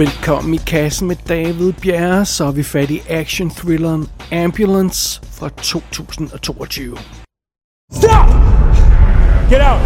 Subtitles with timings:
[0.00, 6.96] Velkommen i kassen med David Bjerre, så er vi fat i action-thrilleren Ambulance fra 2022.
[7.92, 8.26] Stop!
[9.50, 9.80] Get out!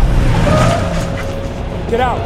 [1.91, 2.20] Get out!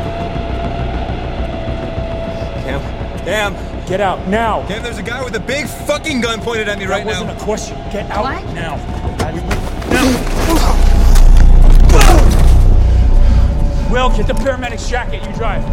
[2.64, 2.80] Cam.
[3.24, 3.54] Cam.
[3.88, 4.66] Get out now!
[4.68, 7.12] Cam, there's a guy with a big fucking gun pointed at me right now.
[7.12, 7.42] that wasn't now.
[7.42, 7.76] a question.
[7.92, 8.44] Get out What?
[8.54, 8.74] now!
[13.92, 15.22] Will, get the paramedic's jacket.
[15.26, 15.64] You drive.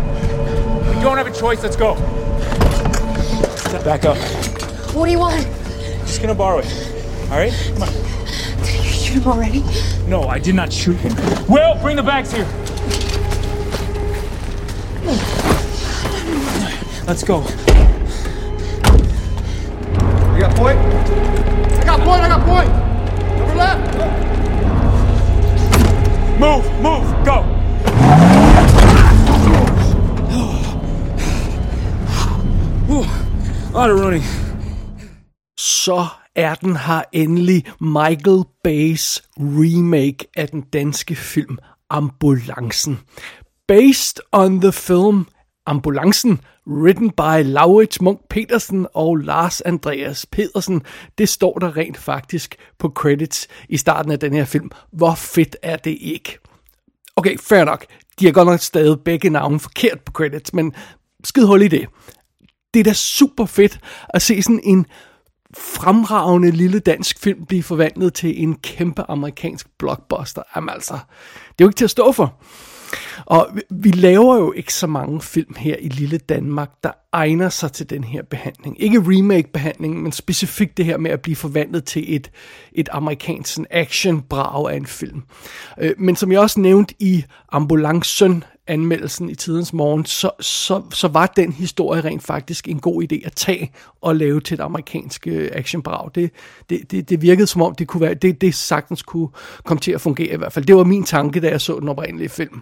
[1.05, 1.61] We don't have a choice.
[1.61, 1.93] Let's go.
[3.83, 4.17] Back up.
[4.95, 5.45] What do you want?
[6.07, 6.65] Just gonna borrow it.
[7.29, 7.53] All right?
[7.75, 7.89] Come on.
[8.63, 9.63] Did you shoot him already?
[10.07, 11.13] No, I did not shoot him.
[11.47, 12.47] Will, bring the bags here.
[17.05, 17.41] Let's go.
[20.33, 20.79] You got point?
[20.79, 22.69] I got point, I got point.
[23.37, 23.95] Number left.
[26.40, 27.54] Move, move, go.
[33.77, 34.23] A lot running.
[35.57, 41.57] Så er den her endelig Michael Bay's remake af den danske film
[41.90, 42.99] Ambulancen.
[43.68, 45.26] Based on the film
[45.65, 50.81] Ambulancen, written by Laurits Munk Petersen og Lars Andreas Pedersen.
[51.18, 54.71] Det står der rent faktisk på credits i starten af den her film.
[54.91, 56.37] Hvor fedt er det ikke?
[57.15, 57.85] Okay, fair nok.
[58.20, 60.73] De har godt nok stadig begge navne forkert på credits, men
[61.23, 61.87] skid hul i det.
[62.76, 63.79] Det er da super fedt
[64.09, 64.85] at se sådan en
[65.57, 70.41] fremragende lille dansk film blive forvandlet til en kæmpe amerikansk blockbuster.
[70.56, 72.34] Jamen altså, det er jo ikke til at stå for.
[73.25, 77.50] Og vi- vi laver jo ikke så mange film her i lille Danmark, der egner
[77.50, 78.81] sig til den her behandling.
[78.84, 82.31] Ikke remake-behandling, men specifikt det her med at blive forvandlet til et,
[82.73, 85.22] et amerikansk action-brag af en film.
[85.81, 91.08] Øh, Men som jeg også nævnte i Ambulancen, anmeldelsen i tidens morgen, så, så, så
[91.08, 93.72] var den historie rent faktisk en god idé at tage
[94.02, 96.09] og lave til et amerikansk øh, actionbrag.
[96.16, 96.31] Det,
[96.70, 99.30] det, det, det virkede som om, det kunne være, det, det sagtens kunne
[99.64, 100.66] komme til at fungere i hvert fald.
[100.66, 102.62] Det var min tanke, da jeg så den oprindelige film.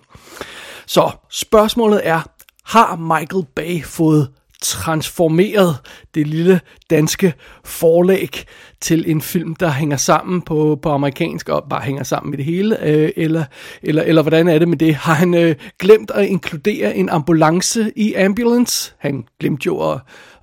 [0.86, 2.22] Så spørgsmålet er,
[2.66, 4.30] har Michael Bay fået
[4.64, 5.78] transformeret
[6.16, 7.34] det lille danske
[7.66, 8.44] forlæg
[8.82, 12.46] til en film, der hænger sammen på, på amerikansk og bare hænger sammen med det
[12.46, 13.44] hele, øh, eller,
[13.82, 14.96] eller, eller hvordan er det med det?
[14.96, 18.94] Har han øh, glemt at inkludere en ambulance i Ambulance?
[19.00, 20.00] Han glemte jo at,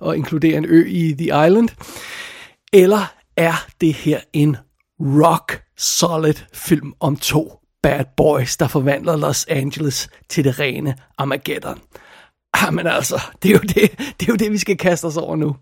[0.07, 1.69] at inkludere en ø i The Island.
[2.73, 4.57] Eller er det her en
[4.99, 7.53] rock solid film om to
[7.83, 11.79] bad boys, der forvandler Los Angeles til det rene Armageddon?
[12.63, 13.75] Jamen altså, det er, jo det,
[14.19, 15.55] det er jo det, vi skal kaste os over nu.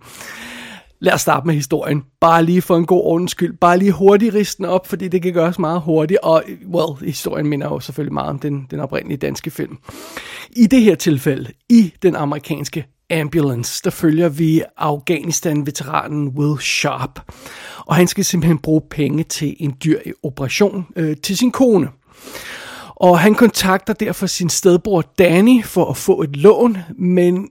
[1.02, 2.04] Lad os starte med historien.
[2.22, 3.58] Bare lige for en god ordens skyld.
[3.58, 6.20] Bare lige hurtigt risten op, fordi det kan gøres meget hurtigt.
[6.24, 6.44] Og,
[6.74, 9.78] well, historien minder jo selvfølgelig meget om den, den oprindelige danske film.
[10.56, 17.20] I det her tilfælde, i den amerikanske Ambulance, der følger vi Afghanistan-veteranen Will Sharp.
[17.86, 21.88] Og han skal simpelthen bruge penge til en dyr operation øh, til sin kone.
[23.00, 27.50] Og han kontakter derfor sin stedbror Danny for at få et lån, men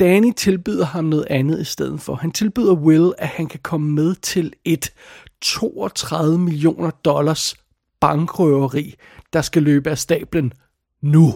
[0.00, 2.14] Danny tilbyder ham noget andet i stedet for.
[2.14, 4.92] Han tilbyder Will, at han kan komme med til et
[5.42, 7.54] 32 millioner dollars
[8.00, 8.94] bankrøveri,
[9.32, 10.52] der skal løbe af stablen
[11.02, 11.34] nu.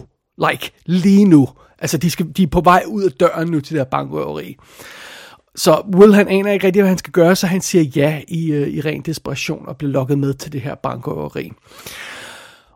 [0.49, 1.49] Like, lige nu.
[1.79, 4.57] Altså, de, skal, de er på vej ud af døren nu til det her bankrøveri.
[5.55, 8.51] Så Will han aner ikke rigtig, hvad han skal gøre, så han siger ja i,
[8.51, 11.51] øh, i ren desperation og bliver lokket med til det her bankrøveri.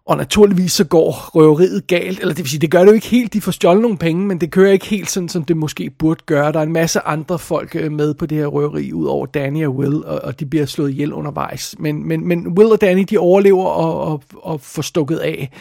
[0.07, 3.07] Og naturligvis så går røveriet galt, eller det vil sige, det gør det jo ikke
[3.07, 5.89] helt, de får stjålet nogle penge, men det kører ikke helt sådan, som det måske
[5.89, 6.51] burde gøre.
[6.51, 9.75] Der er en masse andre folk øh, med på det her røveri, udover Danny og
[9.75, 11.75] Will, og, og de bliver slået ihjel undervejs.
[11.79, 15.51] Men, men, men Will og Danny, de overlever og, og, og får stukket af,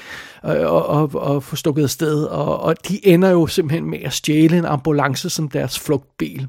[0.44, 4.12] øh, og, og, og får stukket afsted, og, og de ender jo simpelthen med at
[4.12, 6.46] stjæle en ambulance som deres flugtbil.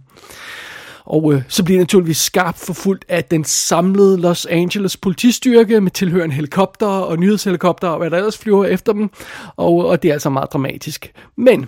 [1.07, 5.91] Og øh, så bliver det naturligvis skarpt forfulgt af den samlede Los Angeles politistyrke med
[5.91, 9.09] tilhørende helikopter og nyhedshelikopter og hvad der ellers flyver efter dem.
[9.55, 11.13] Og, øh, og det er altså meget dramatisk.
[11.37, 11.65] Men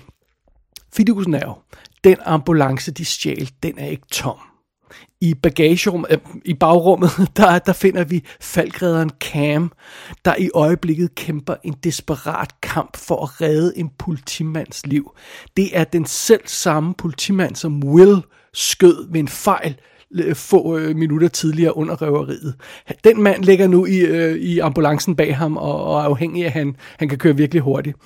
[0.94, 1.54] fidusen er jo,
[2.04, 4.38] den ambulance de stjal, den er ikke tom.
[5.22, 9.72] I bagagerummet, øh, i bagrummet, der, der finder vi faldgræderen Cam,
[10.26, 15.12] der i øjeblikket kæmper en desperat kamp for at redde en politimands liv.
[15.58, 18.22] Det er den selv samme politimand, som Will
[18.60, 19.76] skød ved en fejl
[20.16, 22.56] øh, få øh, minutter tidligere under røveriet.
[23.04, 26.48] Den mand ligger nu i, øh, i ambulancen bag ham og, og er afhængig af,
[26.48, 27.98] at han, han kan køre virkelig hurtigt.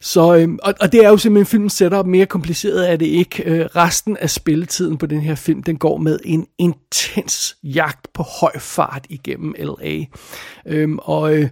[0.00, 3.42] Så, øh, og, og det er jo simpelthen filmens setup, mere kompliceret er det ikke.
[3.46, 8.22] Øh, resten af spilletiden på den her film, den går med en intens jagt på
[8.22, 10.04] høj fart igennem L.A.
[10.66, 11.48] Øh, og øh,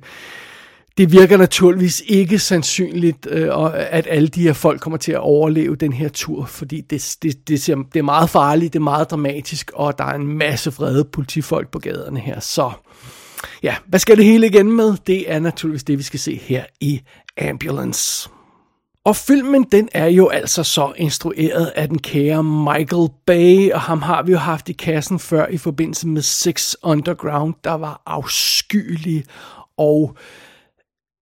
[0.96, 5.76] det virker naturligvis ikke sandsynligt, øh, at alle de her folk kommer til at overleve
[5.76, 9.10] den her tur, fordi det, det, det, ser, det er meget farligt, det er meget
[9.10, 12.40] dramatisk, og der er en masse vrede politifolk på gaderne her.
[12.40, 12.72] Så
[13.62, 14.94] ja, hvad skal det hele igen med?
[15.06, 17.00] Det er naturligvis det, vi skal se her i
[17.38, 18.28] Ambulance.
[19.04, 24.02] Og filmen, den er jo altså så instrueret af den kære Michael Bay, og ham
[24.02, 29.24] har vi jo haft i kassen før i forbindelse med Six Underground, der var afskyelig
[29.76, 30.16] og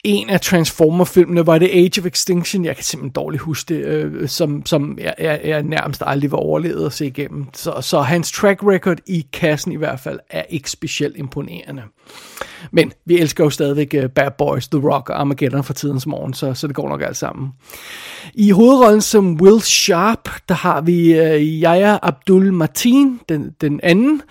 [0.05, 4.29] en af Transformer-filmene var det Age of Extinction, jeg kan simpelthen dårligt huske det, øh,
[4.29, 7.47] som, som jeg, jeg, jeg nærmest aldrig var overlevet at se igennem.
[7.55, 11.83] Så, så hans track record i kassen i hvert fald er ikke specielt imponerende.
[12.71, 16.35] Men vi elsker jo stadigvæk øh, Bad Boys, The Rock og Armageddon fra tidens morgen,
[16.35, 17.51] så, så det går nok alt sammen.
[18.35, 24.23] I hovedrollen som Will Sharp, der har vi uh, Yahya Abdul Martin, den, den anden,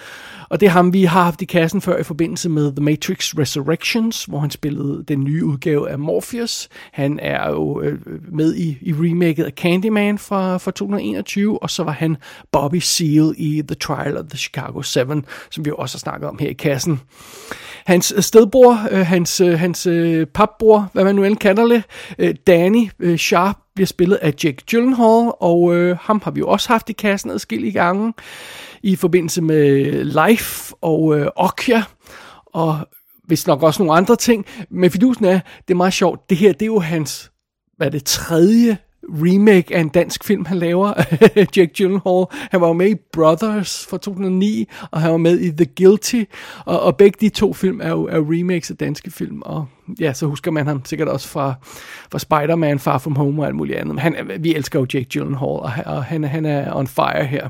[0.52, 3.34] og det er ham, vi har haft i kassen før i forbindelse med The Matrix
[3.38, 6.70] Resurrections, hvor han spillede den nye udgave af Morpheus.
[6.92, 8.00] Han er jo øh,
[8.32, 12.18] med i, i remaket af Candyman fra, fra 2021, og så var han
[12.52, 15.00] Bobby Seal i The Trial of the Chicago 7,
[15.52, 17.00] som vi jo også har snakket om her i kassen.
[17.86, 21.84] Hans øh, stedbror, øh, hans, øh, hans øh, papbror, hvad man nu end kalder det,
[22.20, 26.48] øh, Danny øh, Sharp, bliver spillet af Jake Gyllenhaal, og øh, ham har vi jo
[26.48, 28.14] også haft i kassen adskillige gange
[28.84, 31.84] i forbindelse med Life og øh, Okja,
[32.46, 32.78] og
[33.28, 34.46] hvis nok også nogle andre ting.
[34.70, 37.32] Men fidusen er, det er meget sjovt, det her, det er jo hans,
[37.78, 38.78] hvad er det, tredje
[39.10, 40.94] remake af en dansk film, han laver,
[41.58, 42.26] Jack Gyllenhaal.
[42.32, 46.24] Han var jo med i Brothers fra 2009, og han var med i The Guilty,
[46.66, 49.66] og, og begge de to film er jo er remakes af danske film, og
[50.00, 51.54] ja, så husker man ham sikkert også fra,
[52.12, 53.96] fra Spider-Man, Far From Home og alt muligt andet.
[53.96, 57.50] Men han, vi elsker jo Jake Gyllenhaal, og, og han, han er on fire her.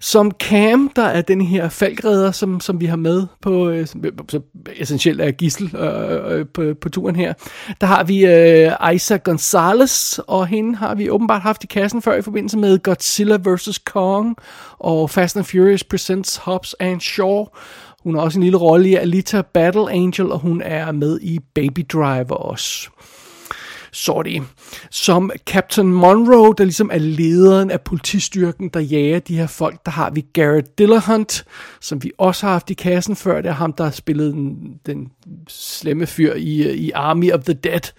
[0.00, 3.86] Som Cam, der er den her falkredder, som, som vi har med på, øh,
[4.28, 4.40] så
[4.76, 7.32] essentielt er gissel øh, øh, på, på turen her,
[7.80, 12.14] der har vi øh, Isa Gonzalez, og hende har vi åbenbart haft i kassen før
[12.14, 13.78] i forbindelse med Godzilla vs.
[13.78, 14.36] Kong,
[14.78, 17.44] og Fast and Furious Presents Hobbs and Shaw,
[18.02, 21.38] hun har også en lille rolle i Alita Battle Angel, og hun er med i
[21.54, 22.90] Baby Driver også.
[23.92, 24.40] Sorry.
[24.90, 29.90] Som Captain Monroe, der ligesom er lederen af politistyrken, der jager de her folk, der
[29.90, 31.44] har vi Garrett Dillahunt,
[31.80, 33.40] som vi også har haft i kassen før.
[33.40, 35.10] Det er ham, der har spillet den, den
[35.48, 37.92] slemme fyr i, øh, i Army of the Dead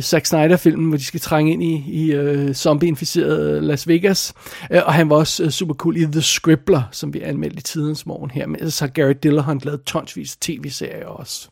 [0.00, 4.34] Zack Snyder-filmen, hvor de skal trænge ind i, i uh, zombie-inficeret øh, Las Vegas.
[4.70, 7.62] Uh, og han var også uh, super cool i The Scribbler, som vi anmeldte i
[7.62, 8.46] tidens morgen her.
[8.46, 11.48] Men så har Gary Dillahunt lavet tonsvis tv-serier også.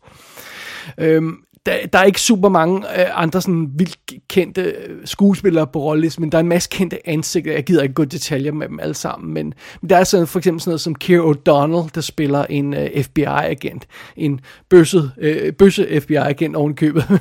[1.03, 1.39] Um,
[1.69, 3.99] der, der er ikke super mange øh, andre sådan vildt
[4.29, 7.53] kendte øh, skuespillere på rollelisten, men der er en masse kendte ansigter.
[7.53, 10.27] Jeg gider ikke gå i detaljer med dem alle sammen, men, men der er sådan,
[10.27, 13.87] for eksempel sådan noget som Keir O'Donnell, der spiller en øh, FBI-agent.
[14.17, 17.05] En bøsset, øh, bøsse FBI-agent oven købet.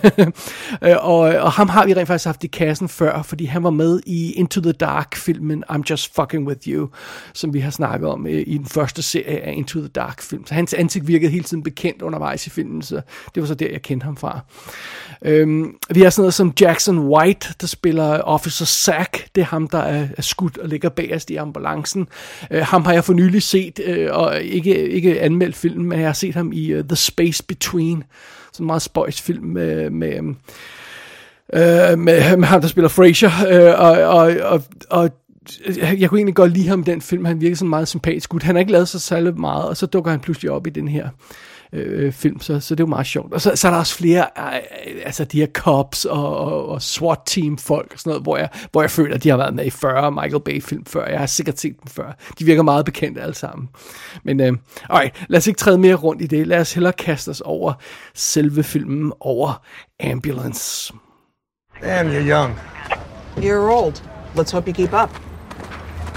[0.83, 3.63] Øh, og, øh, og ham har vi rent faktisk haft i kassen før, fordi han
[3.63, 6.89] var med i Into the Dark-filmen I'm Just Fucking With You,
[7.33, 10.45] som vi har snakket om øh, i den første serie af Into the Dark-film.
[10.47, 13.01] Så hans ansigt virkede hele tiden bekendt undervejs i filmen, så
[13.35, 14.36] det var så der, jeg kendte ham fra.
[15.25, 19.27] Øhm, vi har sådan noget som Jackson White, der spiller Officer Sack.
[19.35, 22.07] Det er ham, der er, er skudt og ligger bagerst i ambulancen.
[22.51, 26.07] Øh, ham har jeg for nylig set, øh, og ikke, ikke anmeldt filmen, men jeg
[26.07, 28.03] har set ham i uh, The Space Between.
[28.53, 29.89] Sådan en meget spøjs film med...
[29.89, 30.35] med øhm,
[31.53, 35.09] øh, med, med ham, der spiller Fraser, øh, og, og, og, og
[35.65, 38.39] øh, jeg kunne egentlig godt lide ham den film, han virker sådan meget sympatisk ud.
[38.39, 40.87] Han har ikke lavet sig særlig meget, og så dukker han pludselig op i den
[40.87, 41.09] her
[41.73, 43.33] øh, film, så, så det er jo meget sjovt.
[43.33, 46.81] Og så, så er der også flere, øh, altså de her cops og, og, og
[46.81, 49.65] SWAT-team folk og sådan noget, hvor jeg, hvor jeg føler, at de har været med
[49.65, 51.07] i 40 Michael Bay-film før.
[51.07, 52.17] Jeg har sikkert set dem før.
[52.39, 53.69] De virker meget bekendte alle sammen.
[54.23, 54.53] Men øh,
[54.89, 56.47] alright, lad os ikke træde mere rundt i det.
[56.47, 57.73] Lad os hellere kaste os over
[58.13, 59.63] selve filmen, over
[59.99, 60.93] Ambulance.
[61.81, 62.55] Damn, you're young.
[63.37, 64.01] You're old.
[64.35, 65.09] Let's hope you keep up.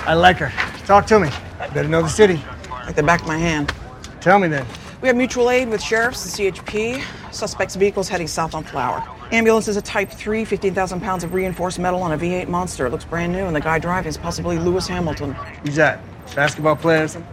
[0.06, 0.50] I like her.
[0.86, 1.28] Talk to me.
[1.74, 2.40] Better know the city.
[2.86, 3.72] Like the back of my hand.
[4.20, 4.66] Tell me then.
[5.02, 7.02] We have mutual aid with sheriffs and CHP.
[7.32, 9.02] Suspect's vehicle is heading south on Flower.
[9.32, 12.86] Ambulance is a Type 3, 15,000 pounds of reinforced metal on a V8 Monster.
[12.86, 15.32] It looks brand new, and the guy driving is possibly Lewis Hamilton.
[15.64, 16.00] Who's that?
[16.34, 17.26] Basketball player or?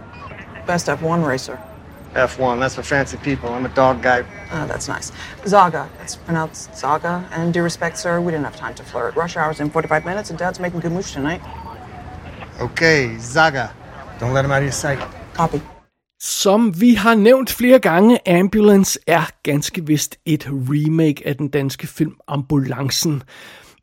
[0.66, 1.62] Best F1 racer.
[2.14, 3.50] F1, that's for fancy people.
[3.50, 4.22] I'm a dog guy.
[4.50, 5.12] Uh, that's nice.
[5.46, 5.90] Zaga.
[6.02, 7.28] It's pronounced Zaga.
[7.32, 9.16] And due respect, sir, we didn't have time to flirt.
[9.16, 11.42] Rush hour's in 45 minutes, and Dad's making good moosh tonight.
[12.62, 13.74] Okay, Zaga.
[14.20, 15.00] Don't let him out of your sight.
[15.34, 15.62] Copy.
[16.20, 21.88] Som vi har nævnt flere gange, Ambulance er ganske vist et remake af den danske
[21.88, 23.24] film Ambulancen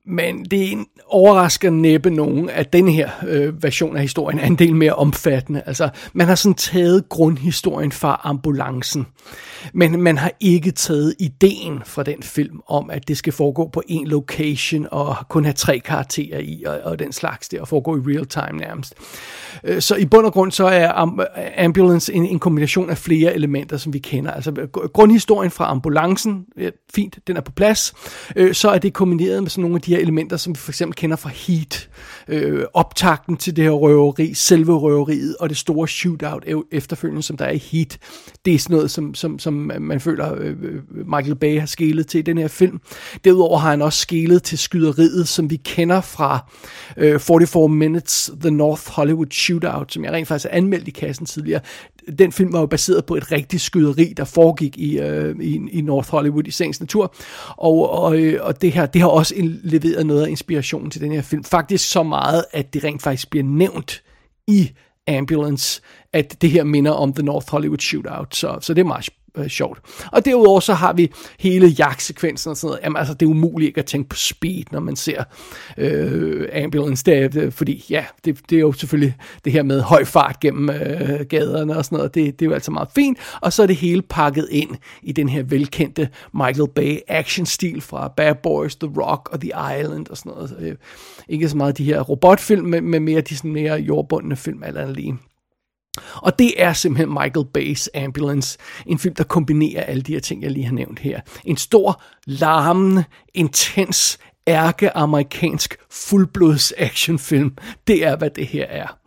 [0.06, 4.76] men det overrasker næppe nogen, at den her øh, version af historien er en del
[4.76, 5.62] mere omfattende.
[5.66, 9.06] Altså, man har sådan taget grundhistorien fra ambulancen,
[9.73, 13.82] men man har ikke taget ideen fra den film om, at det skal foregå på
[13.88, 17.96] en location og kun have tre karakterer i og, og den slags der, og foregå
[17.96, 18.94] i real time nærmest.
[19.64, 20.92] Øh, så i bund og grund så er
[21.58, 24.30] Ambulance en, en kombination af flere elementer, som vi kender.
[24.30, 24.52] Altså
[24.92, 26.44] grundhistorien fra ambulancen,
[26.94, 27.94] fint, den er på plads.
[28.37, 30.72] Øh, så er det kombineret med sådan nogle af de her elementer, som vi for
[30.72, 31.88] eksempel kender fra Heat.
[32.28, 37.45] Øh, optakten til det her røveri, selve røveriet og det store shootout efterfølgende, som der
[37.45, 37.99] er i Heat.
[38.45, 42.07] Det er sådan noget, som, som, som man føler øh, øh, Michael Bay har skelet
[42.07, 42.81] til i den her film.
[43.25, 46.52] Derudover har han også skelet til skyderiet, som vi kender fra
[46.97, 51.26] øh, 44 Minutes, The North Hollywood Shootout, som jeg rent faktisk har anmeldt i kassen
[51.26, 51.61] tidligere
[52.19, 55.81] den film var jo baseret på et rigtigt skyderi, der foregik i, øh, i, i
[55.81, 57.14] North Hollywood i sagens natur.
[57.49, 61.12] Og, og, øh, og det her det har også leveret noget af inspiration til den
[61.12, 61.45] her film.
[61.45, 64.02] Faktisk så meget, at det rent faktisk bliver nævnt
[64.47, 64.71] i
[65.06, 68.37] Ambulance, at det her minder om The North Hollywood Shootout.
[68.37, 69.04] Så, så det er meget
[69.38, 69.81] øh, sjovt.
[70.12, 72.81] Og derudover så har vi hele jagtsekvensen og sådan noget.
[72.85, 75.25] Jamen altså, det er umuligt ikke at tænke på speed, når man ser
[75.79, 80.41] øh, ambulance der, fordi ja, det, det er jo selvfølgelig det her med høj fart
[80.41, 82.14] gennem øh, gaderne og sådan noget.
[82.14, 83.19] Det, det er jo altså meget fint.
[83.41, 84.71] Og så er det hele pakket ind
[85.03, 90.09] i den her velkendte Michael Bay action-stil fra Bad Boys, The Rock og The Island
[90.09, 90.57] og sådan noget.
[90.61, 90.75] Øh,
[91.29, 94.93] ikke så meget de her robotfilm, men, men mere de sådan mere jordbundne film, eller
[94.93, 95.19] lige.
[96.16, 100.42] Og det er simpelthen Michael Bay's Ambulance, en film, der kombinerer alle de her ting,
[100.42, 101.20] jeg lige har nævnt her.
[101.44, 107.56] En stor, larmende, intens, ærke-amerikansk fuldblods actionfilm.
[107.86, 108.98] Det er, hvad det her er.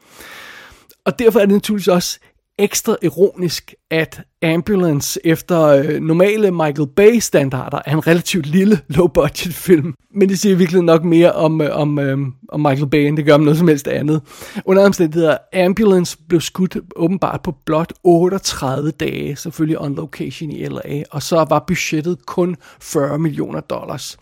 [1.06, 2.20] Og derfor er det naturligvis også
[2.58, 9.08] ekstra ironisk, at Ambulance efter øh, normale Michael Bay standarder er en relativt lille low
[9.08, 9.94] budget film.
[10.14, 12.18] Men det siger virkelig nok mere om, øh, om, øh,
[12.50, 14.22] om Michael Bay, end det gør om noget som helst andet.
[14.66, 21.04] Under omstændigheder, Ambulance blev skudt åbenbart på blot 38 dage, selvfølgelig on location i LA,
[21.12, 24.18] og så var budgettet kun 40 millioner dollars.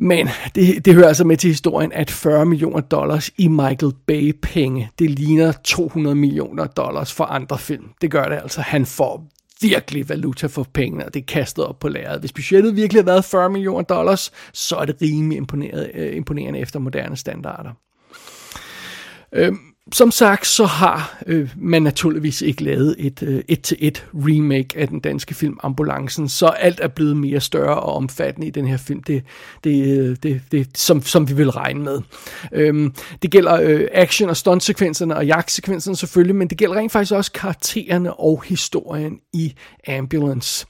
[0.00, 4.38] Men det, det hører altså med til historien, at 40 millioner dollars i Michael Bay
[4.42, 7.84] penge, det ligner 200 millioner dollars for andre film.
[8.00, 8.60] Det gør det altså.
[8.60, 9.28] Han får
[9.60, 12.20] virkelig valuta for pengene, og det er kastet op på lærredet.
[12.20, 16.58] Hvis budgettet virkelig har været 40 millioner dollars, så er det rimelig imponerende, øh, imponerende
[16.58, 17.70] efter moderne standarder.
[19.32, 19.58] Øhm,
[19.92, 25.00] som sagt, så har øh, man naturligvis ikke lavet et øh, et-til-et remake af den
[25.00, 29.02] danske film Ambulancen, så alt er blevet mere større og omfattende i den her film,
[29.02, 29.22] det,
[29.64, 32.00] det, øh, det, det som, som vi vil regne med.
[32.52, 37.12] Øhm, det gælder øh, action- og stuntsekvenserne og jagtsekvenserne selvfølgelig, men det gælder rent faktisk
[37.12, 39.54] også karaktererne og historien i
[39.88, 40.66] Ambulance.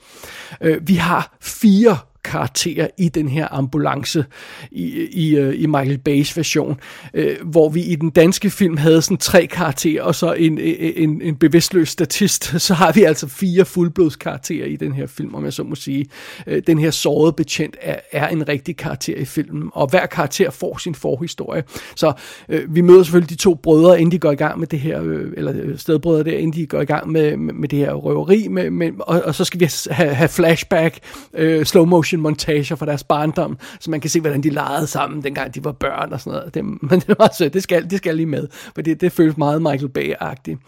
[0.60, 4.24] Øh, vi har fire karakter i den her ambulance
[4.70, 6.80] i, i, øh, i Michael Bay's version,
[7.14, 10.74] øh, hvor vi i den danske film havde sådan tre karakterer, og så en, øh,
[10.78, 15.34] øh, en, en bevidstløs statist, så har vi altså fire fuldblodskarakterer i den her film,
[15.34, 16.06] om jeg så må sige.
[16.46, 20.50] Øh, den her sårede betjent er, er en rigtig karakter i filmen, og hver karakter
[20.50, 21.64] får sin forhistorie.
[21.96, 22.12] Så
[22.48, 25.02] øh, vi møder selvfølgelig de to brødre, inden de går i gang med det her,
[25.02, 28.48] øh, eller stedbrødre der, inden de går i gang med, med, med det her røveri,
[28.48, 30.98] med, med, og, og så skal vi have, have flashback,
[31.34, 34.86] øh, slow motion motion montager fra deres barndom, så man kan se, hvordan de legede
[34.86, 36.54] sammen, dengang de var børn og sådan noget.
[36.54, 39.36] Det, men det var sødt, det skal, det skal lige med, for det, det føles
[39.36, 40.58] meget Michael Bay-agtigt.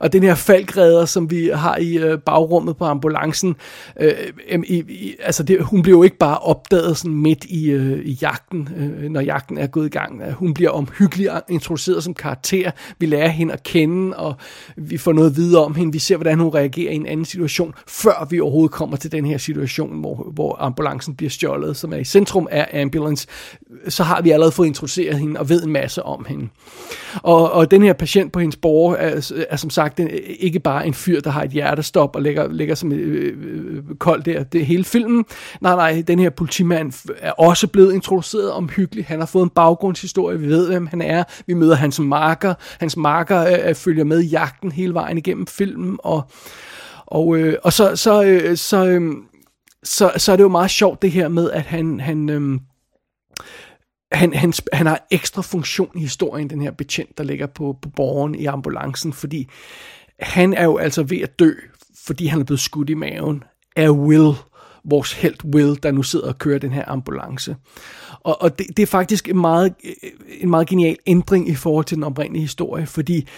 [0.00, 3.56] Og den her falkredder, som vi har i øh, bagrummet på ambulancen,
[4.00, 4.12] øh,
[4.66, 8.18] i, i, altså det, hun bliver jo ikke bare opdaget sådan midt i, øh, i
[8.22, 10.32] jagten, øh, når jagten er gået i gang.
[10.32, 12.70] Hun bliver omhyggeligt introduceret som karakter.
[12.98, 14.34] Vi lærer hende at kende, og
[14.76, 15.92] vi får noget videre om hende.
[15.92, 19.26] Vi ser, hvordan hun reagerer i en anden situation, før vi overhovedet kommer til den
[19.26, 23.26] her situation, hvor, hvor ambulancen bliver stjålet, som er i centrum af ambulance,
[23.88, 26.48] så har vi allerede fået introduceret hende og ved en masse om hende.
[27.22, 30.86] Og, og den her patient på hendes borger er, er som sagt en, ikke bare
[30.86, 34.66] en fyr, der har et hjertestop og ligger, ligger som øh, øh, kold der, det
[34.66, 35.24] hele filmen.
[35.60, 39.06] Nej, nej, den her politimand er også blevet introduceret omhyggeligt.
[39.06, 41.24] Han har fået en baggrundshistorie, vi ved, hvem han er.
[41.46, 42.54] Vi møder hans marker.
[42.80, 46.22] Hans marker øh, øh følger med i jagten hele vejen igennem filmen, og
[47.12, 49.12] og, øh, og så, så, øh, så, øh,
[49.84, 52.60] så, så er det jo meget sjovt det her med, at han, han, øhm,
[54.12, 57.88] han, han, han har ekstra funktion i historien, den her betjent, der ligger på, på
[57.88, 59.48] borgen i ambulancen, fordi
[60.20, 61.52] han er jo altså ved at dø,
[62.06, 63.44] fordi han er blevet skudt i maven
[63.76, 64.34] af Will,
[64.84, 67.56] vores held Will, der nu sidder og kører den her ambulance.
[68.20, 69.74] Og, og det, det er faktisk en meget,
[70.40, 73.28] en meget genial ændring i forhold til den oprindelige historie, fordi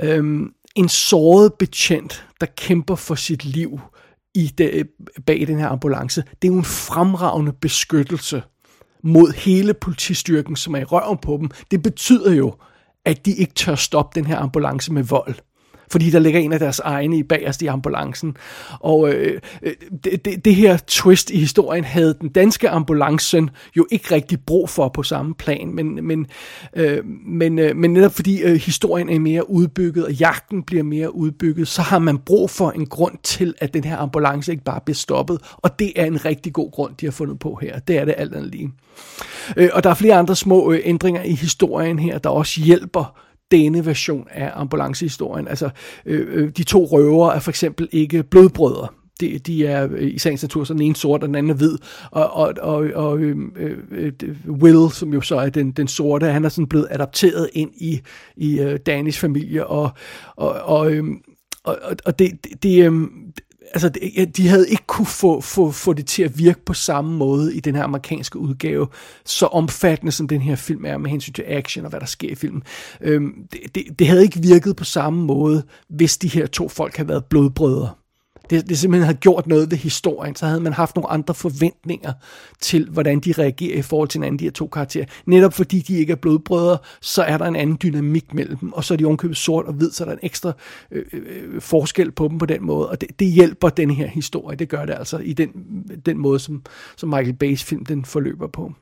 [0.00, 3.80] øhm, en såret betjent, der kæmper for sit liv,
[4.38, 4.84] i det, øh,
[5.26, 8.42] bag den her ambulance, det er jo en fremragende beskyttelse
[9.02, 12.54] mod hele politistyrken, som er i røven på dem, det betyder jo,
[13.04, 15.34] at de ikke tør stoppe den her ambulance med vold
[15.90, 18.36] fordi der ligger en af deres egne i bagerst i ambulancen.
[18.80, 19.72] Og øh, øh
[20.04, 24.68] det, det, det her twist i historien havde den danske ambulancen jo ikke rigtig brug
[24.68, 26.26] for på samme plan, men, men,
[26.76, 31.14] øh, men, øh, men netop fordi øh, historien er mere udbygget, og jagten bliver mere
[31.14, 34.80] udbygget, så har man brug for en grund til, at den her ambulance ikke bare
[34.84, 37.78] bliver stoppet, og det er en rigtig god grund, de har fundet på her.
[37.78, 38.72] Det er det alt andet lige.
[39.56, 43.27] Øh, og der er flere andre små øh, ændringer i historien her, der også hjælper
[43.50, 45.48] denne version af ambulancehistorien.
[45.48, 45.70] Altså,
[46.06, 48.88] øh, øh de to røver er for eksempel ikke blodbrødre.
[49.20, 51.54] De, de er øh, i sagens natur, så den ene sort, og den anden er
[51.54, 51.78] hvid.
[52.10, 54.12] Og, og, og, og øh, øh, øh
[54.48, 58.00] Will, som jo så er den, den sorte, han er sådan blevet adopteret ind i,
[58.36, 59.90] i øh, Danis familie, og,
[60.36, 61.04] og, og, øh,
[61.64, 62.92] og, og det, det, det, øh,
[63.74, 63.88] altså,
[64.36, 67.60] de havde ikke kunne få, få, få det til at virke på samme måde i
[67.60, 68.86] den her amerikanske udgave,
[69.24, 72.30] så omfattende som den her film er med hensyn til action og hvad der sker
[72.30, 72.62] i filmen.
[73.00, 76.96] Øhm, det, det, det havde ikke virket på samme måde, hvis de her to folk
[76.96, 77.90] havde været blodbrødre
[78.50, 82.12] det, det simpelthen havde gjort noget ved historien, så havde man haft nogle andre forventninger
[82.60, 85.04] til, hvordan de reagerer i forhold til hinanden, de her to karakterer.
[85.26, 88.84] Netop fordi de ikke er blodbrødre, så er der en anden dynamik mellem dem, og
[88.84, 90.52] så er de ovenkøbet sort og hvid, så er der en ekstra
[90.90, 94.56] øh, øh, forskel på dem på den måde, og det, det hjælper den her historie,
[94.56, 95.50] det gør det altså i den,
[96.06, 96.62] den måde, som,
[96.96, 98.72] som Michael Bay's film den forløber på.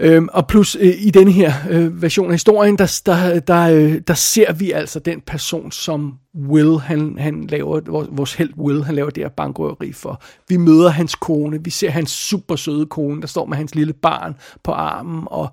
[0.00, 4.00] Øhm, og plus øh, i den her øh, version af historien, der, der, der, øh,
[4.08, 6.14] der ser vi altså den person, som
[6.48, 10.22] Will, han, han laver, vores held Will, han laver det her bankrøveri for.
[10.48, 13.92] Vi møder hans kone, vi ser hans super søde kone, der står med hans lille
[13.92, 14.34] barn
[14.64, 15.48] på armen, og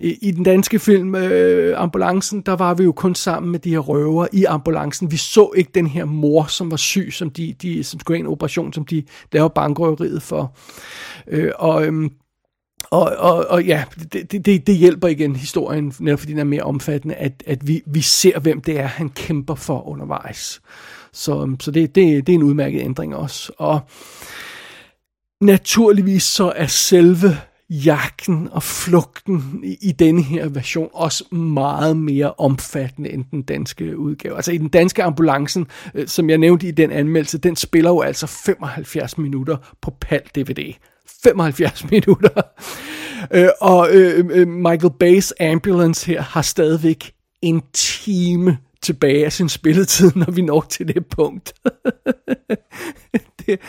[0.00, 3.70] i, i den danske film øh, Ambulancen, der var vi jo kun sammen med de
[3.70, 5.10] her røver i ambulancen.
[5.10, 8.26] Vi så ikke den her mor, som var syg, som, de, de, som skulle have
[8.26, 10.56] en operation, som de laver bankrøveriet for.
[11.28, 12.10] Øh, og øh,
[12.90, 16.62] og, og, og ja, det, det, det hjælper igen historien, netop fordi den er mere
[16.62, 20.60] omfattende, at, at vi, vi ser, hvem det er, han kæmper for undervejs.
[21.12, 23.52] Så, så det, det, det er en udmærket ændring også.
[23.58, 23.80] Og
[25.40, 27.38] naturligvis så er selve
[27.70, 33.98] jagten og flugten i, i denne her version også meget mere omfattende end den danske
[33.98, 34.36] udgave.
[34.36, 38.00] Altså i den danske ambulancen, øh, som jeg nævnte i den anmeldelse, den spiller jo
[38.00, 40.74] altså 75 minutter på PAL DVD.
[41.26, 42.42] 75 minutter.
[43.34, 47.12] Øh, og øh, øh, Michael Bay's Ambulance her har stadigvæk
[47.42, 51.54] en time tilbage af sin spilletid, når vi når til det punkt.
[53.46, 53.60] det,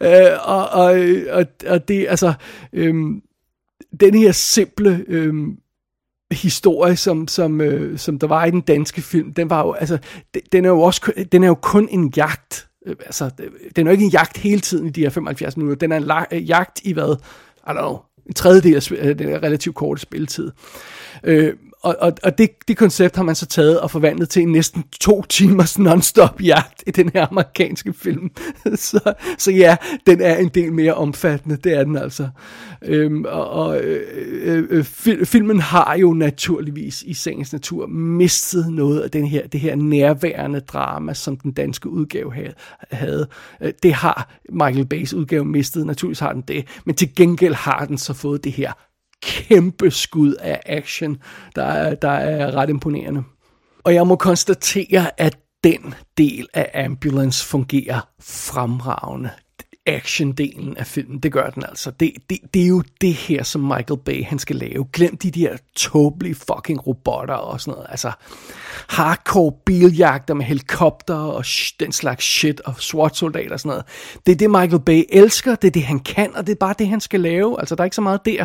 [0.00, 2.32] øh, og, og, øh, og, og det, altså,
[2.72, 2.94] øh,
[4.00, 5.34] den her simple øh,
[6.32, 9.98] historie, som, som, øh, som der var i den danske film, den var jo, altså,
[10.52, 13.30] den er jo også, den er jo kun en jagt øh, altså,
[13.76, 15.76] den er jo ikke en jagt hele tiden i de her 75 minutter.
[15.78, 17.16] Den er en la- øh, jagt i hvad?
[17.66, 20.50] I don't know, en tredjedel af øh, den relativt korte spilletid.
[21.24, 24.52] Øh, og, og, og det, det koncept har man så taget og forvandlet til en
[24.52, 28.30] næsten to timers non-stop jagt i den her amerikanske film.
[28.74, 32.28] så, så ja, den er en del mere omfattende, det er den altså.
[32.84, 34.00] Øhm, og og øh,
[34.42, 39.46] øh, øh, fil, filmen har jo naturligvis i sagens natur mistet noget af den her,
[39.46, 42.32] det her nærværende drama, som den danske udgave
[42.90, 43.26] havde.
[43.60, 47.84] Øh, det har Michael Bay's udgave mistet, naturligvis har den det, men til gengæld har
[47.84, 48.72] den så fået det her
[49.24, 51.16] kæmpe skud af action,
[51.56, 53.22] der er, der er ret imponerende.
[53.84, 59.30] Og jeg må konstatere, at den del af Ambulance fungerer fremragende.
[59.90, 61.90] Action-delen af filmen, det gør den altså.
[61.90, 64.86] Det, det, det er jo det her, som Michael Bay han skal lave.
[64.92, 67.86] Glem de der tåbelige fucking robotter og sådan noget.
[67.90, 68.12] Altså,
[68.88, 73.84] hardcore biljagter med helikopter og sh- den slags shit og SWAT-soldater og sådan noget.
[74.26, 76.74] Det er det, Michael Bay elsker, det er det, han kan, og det er bare
[76.78, 77.60] det, han skal lave.
[77.60, 78.44] Altså, der er ikke så meget der.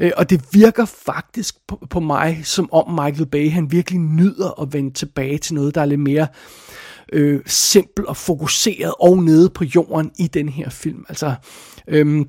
[0.00, 4.60] Øh, og det virker faktisk på, på mig, som om Michael Bay, han virkelig nyder
[4.62, 6.26] at vende tilbage til noget, der er lidt mere
[7.12, 11.04] øh, simpel og fokuseret og nede på jorden i den her film.
[11.08, 11.34] Altså,
[11.88, 12.26] øh,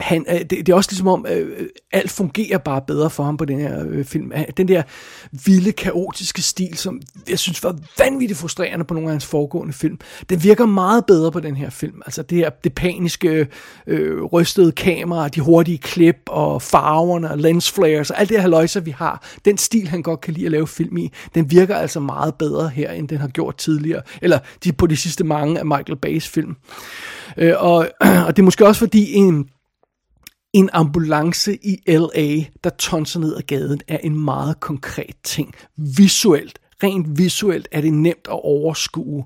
[0.00, 3.24] han, øh, det, det er også ligesom om, øh, øh, alt fungerer bare bedre for
[3.24, 4.32] ham på den her øh, film.
[4.32, 4.82] Øh, den der
[5.32, 9.98] vilde, kaotiske stil, som jeg synes var vanvittigt frustrerende på nogle af hans foregående film,
[10.30, 12.02] den virker meget bedre på den her film.
[12.06, 13.46] Altså det her, det paniske, øh,
[13.86, 18.48] øh, rystede kamera, de hurtige klip og farverne og lens flares og alt det her
[18.48, 19.26] løjser, vi har.
[19.44, 22.68] Den stil, han godt kan lide at lave film i, den virker altså meget bedre
[22.68, 24.02] her, end den har gjort tidligere.
[24.22, 26.56] Eller de, på de sidste mange af Michael Bay's film.
[27.36, 27.88] Øh, og,
[28.26, 29.48] og det er måske også fordi en
[30.52, 35.54] en ambulance i LA, der tonser ned ad gaden, er en meget konkret ting.
[35.76, 39.24] Visuelt rent visuelt er det nemt at overskue.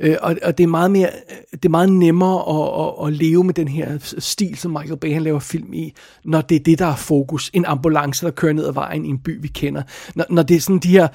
[0.00, 1.10] Øh, og, og det er meget mere,
[1.52, 5.12] det er meget nemmere at, at, at leve med den her stil, som Michael Bay
[5.12, 5.92] han laver film i,
[6.24, 7.50] når det er det, der er fokus.
[7.52, 9.82] En ambulance, der kører ned ad vejen i en by, vi kender.
[10.14, 11.08] Når, når det er sådan de her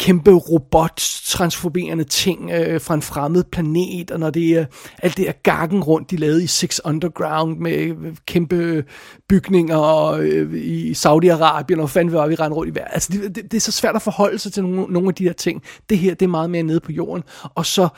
[0.00, 4.64] kæmpe robot-transformerende ting øh, fra en fremmed planet, og når det er
[5.02, 8.82] alt det der gakken rundt, de lavede i Six Underground med øh, kæmpe øh,
[9.28, 12.92] bygninger øh, i Saudi-Arabien, og fanden var vi rende rundt i verden.
[12.92, 15.24] Altså, det, det, det er så svært at forholde sig til nogle, nogle af de
[15.24, 15.62] der ting.
[15.90, 17.88] Det her, det er meget mere nede på jorden, og så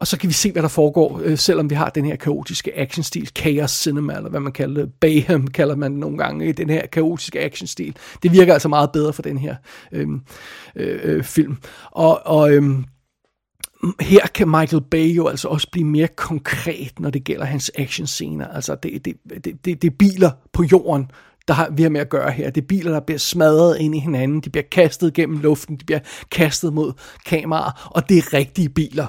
[0.00, 2.78] og så kan vi se, hvad der foregår, øh, selvom vi har den her kaotiske
[2.78, 6.52] actionstil, chaos cinema, eller hvad man kalder det, bayhem kalder man det nogle gange, i
[6.52, 7.96] den her kaotiske actionstil.
[8.22, 9.54] Det virker altså meget bedre for den her
[9.92, 10.20] øhm,
[10.76, 11.56] øh, øh, film.
[11.90, 12.62] Og, og øh,
[14.00, 18.48] her kan Michael Bay jo altså også blive mere konkret, når det gælder hans actionscener.
[18.48, 21.10] Altså, det, det, det, det, det er biler på jorden,
[21.48, 22.50] der har vi har med at gøre her.
[22.50, 25.84] Det er biler, der bliver smadret ind i hinanden, de bliver kastet gennem luften, de
[25.84, 26.92] bliver kastet mod
[27.26, 29.06] kameraer, og det er rigtige biler.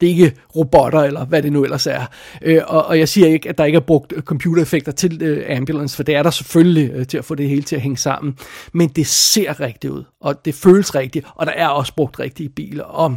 [0.00, 2.06] Det er ikke robotter, eller hvad det nu ellers er.
[2.42, 5.96] Øh, og, og jeg siger ikke, at der ikke er brugt computereffekter til øh, Ambulance,
[5.96, 8.38] for det er der selvfølgelig øh, til at få det hele til at hænge sammen.
[8.72, 12.48] Men det ser rigtigt ud, og det føles rigtigt, og der er også brugt rigtige
[12.48, 12.84] biler.
[12.84, 13.16] Og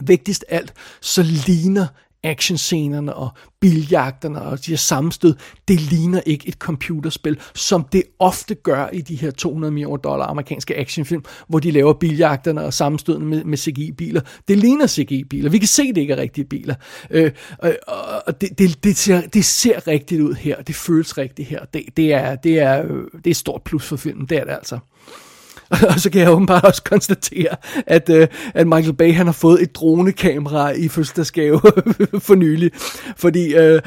[0.00, 1.86] vigtigst alt, så ligner
[2.24, 3.28] actionscenerne og
[3.60, 5.34] biljagterne og de her sammenstød,
[5.68, 10.26] det ligner ikke et computerspil, som det ofte gør i de her 200 millioner dollar
[10.26, 14.20] amerikanske actionfilm, hvor de laver biljagterne og sammenstødene med, med CGI-biler.
[14.48, 15.50] Det ligner CGI-biler.
[15.50, 16.74] Vi kan se, det ikke er rigtige biler.
[17.10, 17.30] Øh,
[18.26, 20.62] og det, det, det, ser, det ser rigtigt ud her.
[20.62, 21.64] Det føles rigtigt her.
[21.64, 24.26] Det, det, er, det, er, øh, det er et stort plus for filmen.
[24.26, 24.78] Det er det altså.
[25.94, 29.62] Og så kan jeg åbenbart også konstatere, at, øh, at Michael Bay han har fået
[29.62, 31.60] et dronekamera i fødselsdagsgave
[32.26, 32.70] for nylig.
[33.16, 33.80] Fordi øh,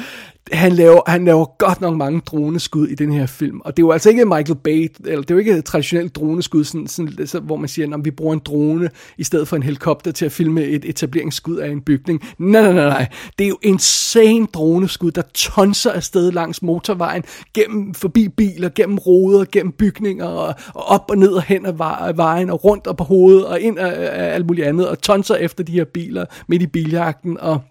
[0.52, 3.88] han laver, han laver godt nok mange droneskud i den her film, og det er
[3.88, 7.28] jo altså ikke Michael Bay, eller det er jo ikke et traditionelt droneskud, sådan, sådan,
[7.28, 10.26] så, hvor man siger, at vi bruger en drone i stedet for en helikopter til
[10.26, 12.22] at filme et etableringsskud af en bygning.
[12.38, 13.08] Nej, nej, nej, nej.
[13.40, 19.46] Det er jo insane droneskud, der tonser afsted langs motorvejen, gennem, forbi biler, gennem roder,
[19.52, 21.78] gennem bygninger, og, og op og ned og hen af
[22.18, 25.36] vejen, og rundt og på hovedet, og ind af, af alt muligt andet, og tonser
[25.36, 27.62] efter de her biler midt i biljagten, og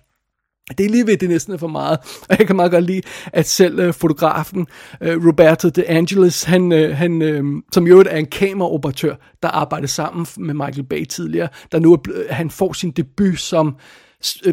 [0.78, 1.98] det er lige ved, det næsten er for meget.
[2.28, 3.02] Og jeg kan meget godt lide,
[3.32, 4.66] at selv øh, fotografen
[5.00, 10.26] øh, Roberto De Angelis, han, øh, han, som jo er en kameraoperatør, der arbejdede sammen
[10.36, 11.98] med Michael Bay tidligere, der nu er,
[12.30, 13.76] han får sin debut som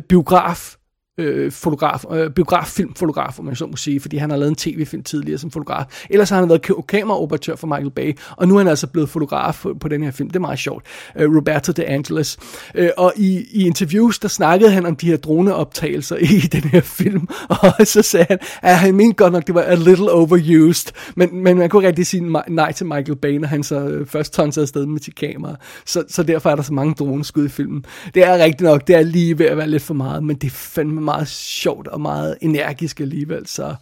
[0.10, 0.76] biograf
[1.18, 5.04] øh, fotograf, øh, biograffilmfotograf, om man så må sige, fordi han har lavet en tv-film
[5.04, 5.86] tidligere som fotograf.
[6.10, 9.60] Ellers har han været kameraoperatør for Michael Bay, og nu er han altså blevet fotograf
[9.62, 10.30] på, på den her film.
[10.30, 10.86] Det er meget sjovt.
[11.20, 12.38] Øh, Roberto De Angelis.
[12.76, 16.82] Øh, og i, i interviews, der snakkede han om de her droneoptagelser i den her
[16.82, 17.28] film,
[17.80, 20.92] og så sagde han, ah, at han mente godt nok, det var a little overused,
[21.16, 24.34] men, men man kunne rigtig sige nej til Michael Bay, når han så øh, først
[24.34, 25.56] tonsede afsted med sit kamera.
[25.86, 27.86] Så, så derfor er der så mange droneskud i filmen.
[28.14, 30.48] Det er rigtigt nok, det er lige ved at være lidt for meget, men det
[30.48, 33.76] er fandme meget sjovt og meget energisk alligevel, så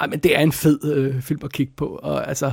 [0.00, 2.52] ej, men det er en fed øh, film at kigge på, og altså...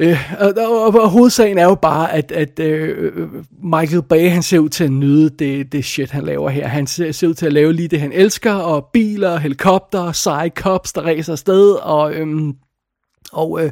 [0.00, 3.28] Øh, og, og, og hovedsagen er jo bare, at, at øh, øh,
[3.62, 6.66] Michael Bay, han ser ud til at nyde det, det shit, han laver her.
[6.66, 10.48] Han ser, ser ud til at lave lige det, han elsker, og biler, helikopter, seje
[10.48, 12.54] cops, der racer afsted, og, øhm,
[13.32, 13.70] og, øh,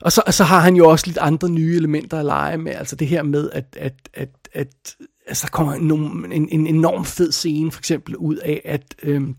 [0.00, 2.96] og så, så har han jo også lidt andre nye elementer at lege med, altså
[2.96, 7.32] det her med, at, at, at, at altså, der kommer en, en, en enorm fed
[7.32, 9.36] scene, for eksempel ud af, at øhm,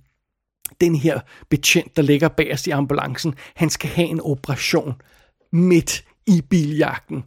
[0.81, 1.19] den her
[1.49, 4.93] betjent, der ligger bagerst i ambulancen, han skal have en operation
[5.51, 7.23] midt i biljagten.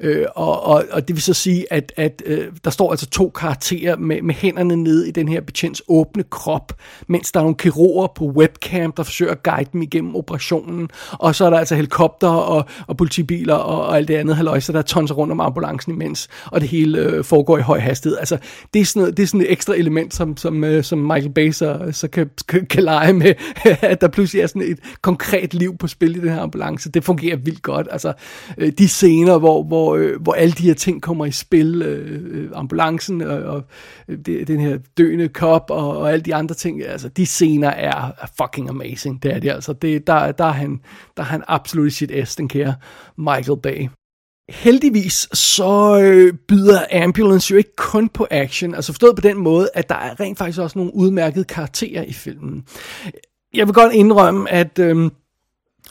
[0.00, 3.28] Øh, og, og, og det vil så sige, at, at øh, der står altså to
[3.28, 6.72] karakterer med, med hænderne nede i den her betjents åbne krop,
[7.06, 10.90] mens der er nogle kirurger på webcam, der forsøger at guide dem igennem operationen.
[11.12, 14.72] Og så er der altså helikopter og, og politibiler og, og alt det andet haløjse,
[14.72, 18.18] der tonser rundt om ambulancen imens, og det hele øh, foregår i høj hastighed.
[18.18, 18.38] Altså,
[18.74, 21.32] det er sådan, noget, det er sådan et ekstra element, som, som, øh, som Michael
[21.32, 23.34] Bay så, så kan, kan, kan lege med,
[23.92, 26.90] at der pludselig er sådan et konkret liv på spil i den her ambulance.
[26.90, 27.88] Det fungerer vildt godt.
[27.90, 28.12] Altså,
[28.58, 32.20] øh, de scener, hvor, hvor, øh, hvor alle de her ting kommer i spil, øh,
[32.24, 33.62] øh ambulancen og, og
[34.08, 37.68] øh, det, den her døende kop og, og alle de andre ting, altså de scener
[37.68, 39.72] er, er fucking amazing, det er det altså.
[39.72, 40.80] Det, der, der, er han,
[41.16, 42.74] der er han absolut i sit S, den kære
[43.18, 43.88] Michael Bay.
[44.50, 49.68] Heldigvis så øh, byder Ambulance jo ikke kun på action, altså forstået på den måde,
[49.74, 52.64] at der er rent faktisk også nogle udmærkede karakterer i filmen.
[53.54, 55.10] Jeg vil godt indrømme, at øh,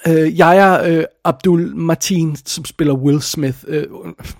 [0.07, 3.83] Øh, jeg er øh, Abdul Martin, som spiller Will Smith, øh,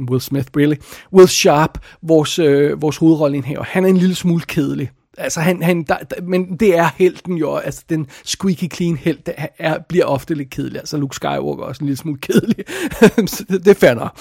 [0.09, 0.75] Will Smith, really,
[1.13, 3.63] Will Sharp, vores, øh, vores hovedrolleindhaver.
[3.63, 4.91] Han er en lille smule kedelig.
[5.17, 9.25] Altså han, han der, der, men det er helten jo, altså den squeaky clean helt
[9.25, 10.79] der er, bliver ofte lidt kedelig.
[10.79, 12.65] Altså Luke Skywalker er også en lille smule kedelig.
[13.65, 14.19] det er.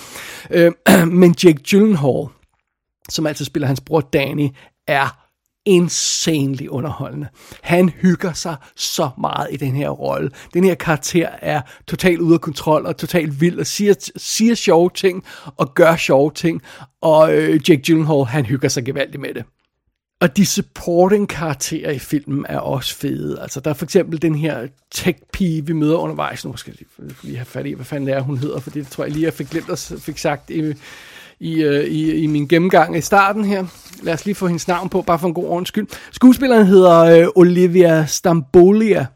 [0.50, 0.72] Øh,
[1.20, 2.26] men Jake Gyllenhaal,
[3.09, 4.48] som altså spiller hans bror Danny,
[4.88, 5.21] er
[5.64, 7.29] insanely underholdende.
[7.62, 10.31] Han hygger sig så meget i den her rolle.
[10.55, 14.90] Den her karakter er totalt ude af kontrol og totalt vild og siger, siger sjove
[14.94, 15.25] ting
[15.57, 16.62] og gør sjove ting.
[17.01, 19.44] Og øh, Jake Gyllenhaal, han hygger sig gevaldigt med det.
[20.20, 23.40] Og de supporting karakterer i filmen er også fede.
[23.40, 26.44] Altså, der er for eksempel den her tech-pige, vi møder undervejs.
[26.44, 28.88] Nu skal jeg lige have fat i, hvad fanden det er, hun hedder, for det
[28.88, 30.75] tror jeg lige, jeg fik glemt at fik sagt i,
[31.42, 33.64] i, øh, i, i min gennemgang i starten her.
[34.02, 35.87] Lad os lige få hendes navn på, bare for en god ordens skyld.
[36.12, 39.07] Skuespilleren hedder øh, Olivia Stambolia.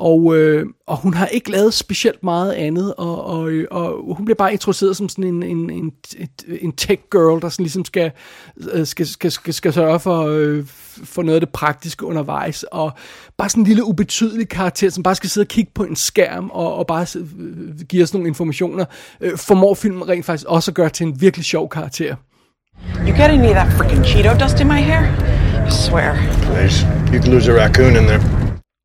[0.00, 4.36] Og, øh, og hun har ikke lavet specielt meget andet, og, og, og hun bliver
[4.36, 5.92] bare introduceret som sådan en, en, en,
[6.60, 8.10] en tech girl, der sådan ligesom skal,
[8.72, 10.64] øh, skal, skal, skal, skal sørge for, øh,
[11.04, 12.92] for noget af det praktiske undervejs, og
[13.38, 16.50] bare sådan en lille ubetydelig karakter, som bare skal sidde og kigge på en skærm,
[16.50, 18.84] og, og bare øh, give os nogle informationer,
[19.20, 22.16] øh, formår filmen rent faktisk også at gøre til en virkelig sjov karakter.
[23.06, 25.02] You get any of that freaking Cheeto dust in my hair?
[25.66, 26.14] I swear.
[26.42, 26.86] Please.
[27.12, 28.37] You could lose a raccoon in there.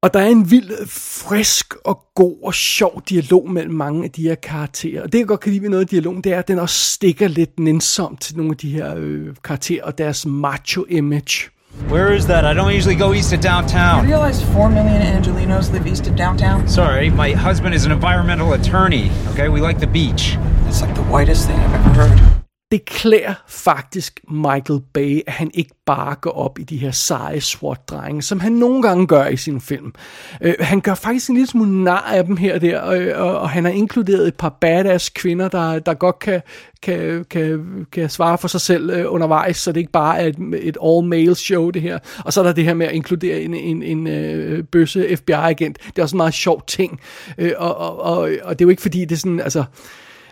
[0.04, 0.88] Og der er en vild,
[1.30, 5.04] frisk og god og sjov dialog mellem mange af de her karakterer.
[5.04, 6.94] Og det jeg godt kan lide ved noget af dialogen, det er, at den også
[6.94, 11.50] stikker lidt nænsomt til nogle af de her øh, karakterer og deres macho-image.
[11.90, 12.56] Where is that?
[12.56, 14.06] I don't usually go east of downtown.
[14.06, 16.68] You realize four million Angelinos live east of downtown?
[16.68, 19.10] Sorry, my husband is an environmental attorney.
[19.32, 20.38] Okay, we like the beach.
[20.68, 22.33] It's like the whitest thing I've ever heard
[22.74, 27.42] det klæder faktisk Michael Bay, at han ikke bare går op i de her seje
[27.42, 29.94] SWAT-drenge, som han nogle gange gør i sin film.
[30.42, 33.40] Øh, han gør faktisk en lille smule nar af dem her og der, og, og,
[33.40, 36.42] og han har inkluderet et par badass kvinder, der, der godt kan,
[36.82, 40.38] kan, kan, kan svare for sig selv øh, undervejs, så det ikke bare er et,
[40.62, 42.00] et all-male show det her.
[42.26, 45.78] Og så er der det her med at inkludere en, en, en øh, bøsse FBI-agent.
[45.88, 47.00] Det er også en meget sjov ting.
[47.38, 49.64] Øh, og, og, og, og det er jo ikke fordi, det er sådan, altså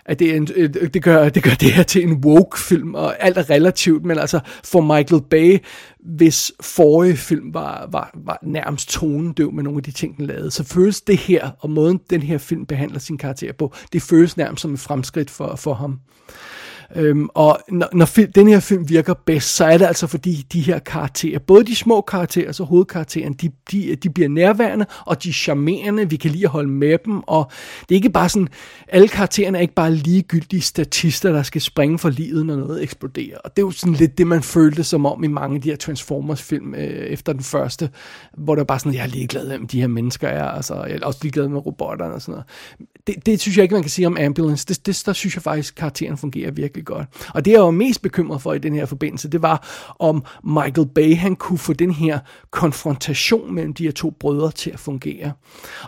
[0.06, 3.24] at det, er en, øh, det, gør, det gør det her til en woke-film, og
[3.24, 5.58] alt er relativt, men altså for Michael Bay,
[6.00, 10.50] hvis forrige film var, var, var nærmest tonedøv med nogle af de ting, den lavede,
[10.50, 14.36] så føles det her, og måden den her film behandler sin karakter på, det føles
[14.36, 15.98] nærmest som et fremskridt for, for ham.
[16.96, 20.46] Øhm, og når, når film, den her film virker bedst, så er det altså fordi
[20.52, 25.22] de her karakterer, både de små karakterer og hovedkarakteren, de, de, de bliver nærværende, og
[25.22, 27.50] de er charmerende, vi kan lige holde med dem, og
[27.88, 28.48] det er ikke bare sådan,
[28.88, 33.38] alle karaktererne er ikke bare ligegyldige statister, der skal springe for livet, når noget eksploderer.
[33.38, 35.68] Og det er jo sådan lidt det, man følte som om i mange af de
[35.70, 37.90] her Transformers-film øh, efter den første,
[38.38, 41.06] hvor der bare sådan, jeg er ligeglad med, de her mennesker er, altså, jeg er
[41.06, 42.46] også ligeglad med robotterne og sådan noget.
[43.06, 44.66] Det, det synes jeg ikke, man kan sige om Ambulance.
[44.68, 47.30] Det, det, der synes jeg faktisk, karakteren fungerer virkelig virkelig godt.
[47.34, 49.66] Og det, jeg var mest bekymret for i den her forbindelse, det var,
[49.98, 52.18] om Michael Bay, han kunne få den her
[52.50, 55.32] konfrontation mellem de her to brødre til at fungere.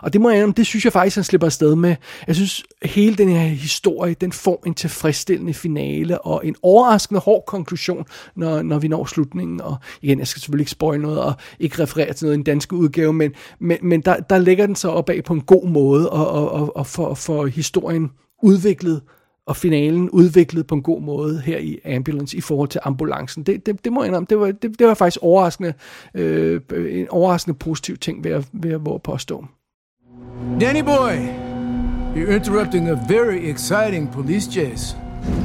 [0.01, 1.95] Og det må jeg det synes jeg faktisk, han slipper afsted med.
[2.27, 7.43] Jeg synes, hele den her historie, den får en tilfredsstillende finale, og en overraskende hård
[7.47, 8.05] konklusion,
[8.35, 9.61] når, når vi når slutningen.
[9.61, 12.43] Og igen, jeg skal selvfølgelig ikke spoil noget, og ikke referere til noget i den
[12.43, 16.09] danske udgave, men, men, men der, der lægger den sig opad på en god måde,
[16.09, 18.11] og, og, og, og for, for historien
[18.43, 19.01] udviklet
[19.47, 23.43] og finalen udviklet på en god måde her i Ambulance i forhold til ambulancen.
[23.43, 25.73] Det, det, det må jeg indrømme, det var, det, det var faktisk overraskende,
[26.13, 29.45] øh, en overraskende positiv ting ved at, ved at våge påstå.
[30.59, 31.29] Danny boy,
[32.15, 34.95] you're interrupting a very exciting police chase.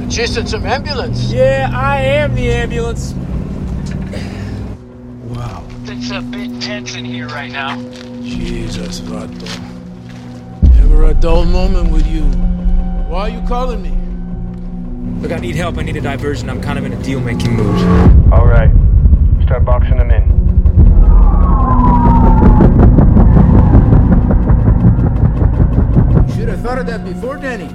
[0.09, 1.33] Chasing some ambulance.
[1.33, 3.15] Yeah, I am the ambulance.
[5.29, 5.63] Wow.
[5.85, 7.77] It's a bit tense in here right now.
[8.23, 9.47] Jesus, Vato.
[10.75, 12.50] Never a dull moment with you.
[13.11, 13.91] Why are you calling me?
[15.19, 15.77] Look, I need help.
[15.77, 16.49] I need a diversion.
[16.49, 17.75] I'm kind of in a deal-making mood.
[18.31, 18.71] All right.
[19.43, 20.23] Start boxing them in.
[26.25, 27.67] You should have thought of that before, Danny.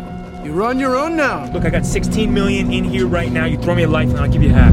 [0.42, 1.52] You're on your own now.
[1.52, 3.44] Look, I got 16 million in here right now.
[3.44, 4.72] You throw me a life and I'll give you half.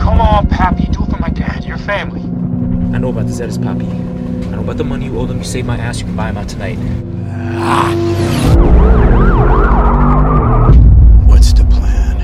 [0.00, 2.22] Come on, Pappy, do it for my dad, your family.
[2.92, 3.86] I know about the Zetas, Poppy.
[3.86, 5.38] I know about the money you owe them.
[5.38, 6.00] You saved my ass.
[6.00, 6.78] You can buy him out tonight.
[11.28, 12.16] What's the plan?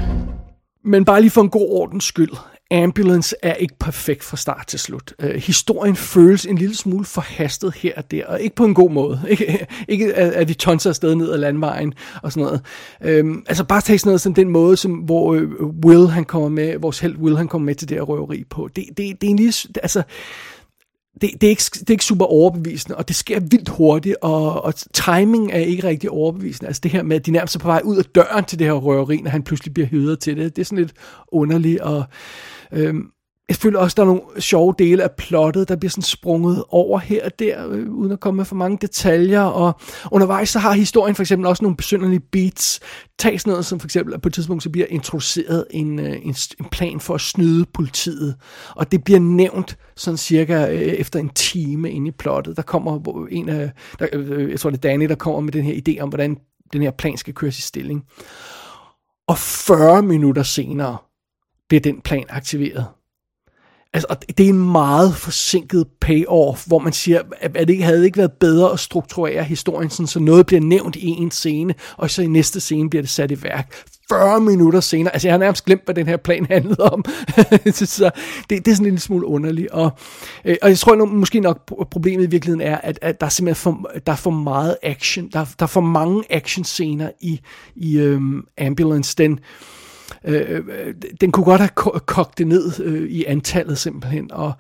[0.85, 2.31] Men bare lige for en god ordens skyld.
[2.71, 5.13] Ambulance er ikke perfekt fra start til slut.
[5.25, 8.91] Uh, historien føles en lille smule forhastet her og der, og ikke på en god
[8.91, 9.21] måde.
[9.29, 12.61] Ikke, ikke at de tonser afsted ned ad landvejen og sådan
[13.03, 13.21] noget.
[13.21, 16.49] Um, altså bare tage sådan noget som den måde, som, hvor uh, Will han kommer
[16.49, 18.69] med, vores held Will han kommer med til det her røveri på.
[18.77, 20.03] Det, det, det er en lille, altså
[21.21, 24.65] det, det, er ikke, det er ikke super overbevisende, og det sker vildt hurtigt, og,
[24.65, 26.67] og timing er ikke rigtig overbevisende.
[26.67, 28.67] Altså det her med, at de nærmest er på vej ud af døren til det
[28.67, 30.57] her røveri, når han pludselig bliver hyret til det.
[30.57, 30.95] Det er sådan lidt
[31.29, 32.05] underligt, og
[32.73, 33.11] øhm,
[33.49, 36.99] jeg føler også, der er nogle sjove dele af plottet, der bliver sådan sprunget over
[36.99, 39.41] her og der, øh, uden at komme med for mange detaljer.
[39.41, 39.81] Og
[40.11, 42.81] undervejs så har historien for eksempel også nogle besynderlige beats.
[43.19, 46.13] Tag sådan noget som for eksempel, at på et tidspunkt så bliver introduceret en, øh,
[46.23, 48.37] en, en plan for at snyde politiet.
[48.77, 52.57] Og det bliver nævnt sådan cirka øh, efter en time inde i plottet.
[52.57, 55.65] Der kommer en af, der, øh, jeg tror det er Danny, der kommer med den
[55.65, 56.37] her idé om, hvordan
[56.73, 58.05] den her plan skal køres i stilling.
[59.29, 60.97] Og 40 minutter senere
[61.69, 62.87] bliver den plan aktiveret.
[63.95, 68.19] Altså, og det er en meget forsinket payoff, hvor man siger, at det havde ikke
[68.19, 72.23] været bedre at strukturere historien, sådan, så noget bliver nævnt i en scene, og så
[72.23, 73.75] i næste scene bliver det sat i værk.
[74.09, 77.05] 40 minutter senere, altså jeg har nærmest glemt, hvad den her plan handlede om,
[77.73, 78.11] så
[78.51, 79.91] det, det er sådan en smule underligt, og,
[80.45, 83.31] øh, og jeg tror nok, måske nok problemet i virkeligheden er, at, at der er
[83.31, 87.41] simpelthen for, der er for meget action, der, der er for mange action scener i,
[87.77, 89.39] i øhm, Ambulance, den, Øh,
[90.25, 94.53] Øh, øh, den kunne godt have kogt det ned øh, i antallet simpelthen, og,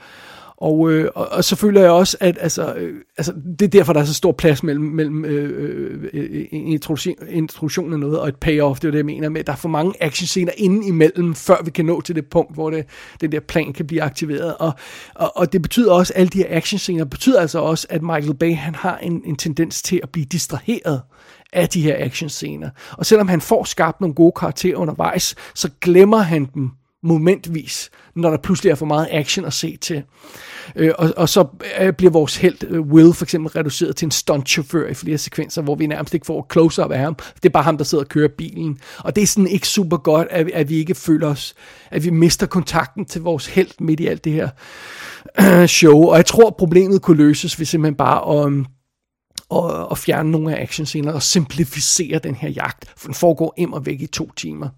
[0.56, 3.92] og, øh, og, og så føler jeg også, at altså, øh, altså, det er derfor,
[3.92, 8.28] der er så stor plads mellem, mellem øh, øh, øh introduktion, introduktion af noget og
[8.28, 8.80] et payoff.
[8.80, 11.70] Det er det, jeg mener med, der er for mange actionscener inden imellem, før vi
[11.70, 12.86] kan nå til det punkt, hvor det,
[13.20, 14.56] den der plan kan blive aktiveret.
[14.56, 14.72] Og,
[15.14, 18.34] og, og det betyder også, at alle de her actionscener betyder altså også, at Michael
[18.34, 21.00] Bay han har en, en tendens til at blive distraheret
[21.54, 22.70] af de her actionscener.
[22.92, 26.70] Og selvom han får skabt nogle gode karakterer undervejs, så glemmer han dem
[27.04, 30.02] momentvis, når der pludselig er for meget action at se til.
[30.76, 31.46] Øh, og, og så
[31.80, 35.62] øh, bliver vores held øh, Will for eksempel reduceret til en stuntchauffør i flere sekvenser,
[35.62, 37.14] hvor vi nærmest ikke får close-up af ham.
[37.14, 38.78] Det er bare ham, der sidder og kører bilen.
[38.98, 41.54] Og det er sådan ikke super godt, at, at vi ikke føler os,
[41.90, 44.48] at vi mister kontakten til vores held midt i alt det her
[45.66, 46.04] show.
[46.04, 48.66] Og jeg tror, problemet kunne løses, hvis simpelthen bare om
[49.48, 53.72] og, og fjerne nogle af actionscener og simplificere den her jagt, for den foregår im
[53.72, 54.68] og væk i to timer.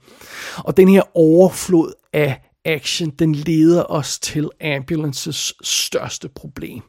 [0.57, 6.83] Og den her overflod af action, den leder os til Ambulances største problem.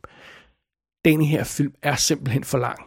[1.06, 2.80] Den her film er simpelthen for lang.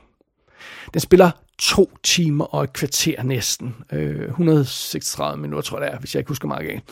[0.95, 3.75] Den spiller to timer og et kvarter næsten.
[3.93, 6.83] Øh, 136 minutter, tror jeg det er, hvis jeg ikke husker meget galt.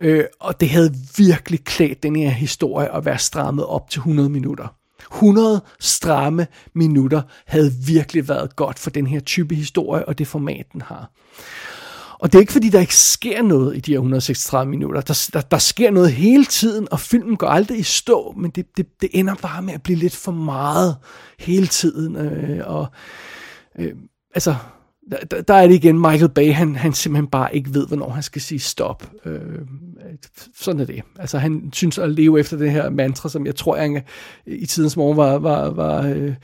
[0.00, 4.28] Øh, og det havde virkelig klædt den her historie at være strammet op til 100
[4.28, 4.83] minutter.
[5.12, 10.66] 100 stramme minutter havde virkelig været godt for den her type historie og det format,
[10.72, 11.10] den har.
[12.18, 15.00] Og det er ikke fordi, der ikke sker noget i de her 136 minutter.
[15.00, 18.66] Der, der, der sker noget hele tiden, og filmen går aldrig i stå, men det,
[18.76, 20.96] det, det ender bare med at blive lidt for meget
[21.38, 22.16] hele tiden.
[22.16, 22.86] Øh, og
[23.78, 23.92] øh,
[24.34, 24.54] altså,
[25.10, 28.22] der, der er det igen, Michael Bay, han, han simpelthen bare ikke ved, hvornår han
[28.22, 29.10] skal sige stop.
[29.24, 29.40] Øh,
[30.54, 31.02] sådan er det.
[31.18, 34.02] Altså han synes at leve efter det her mantra, som jeg tror, han
[34.46, 36.34] i tidens morgen var, var, var uh,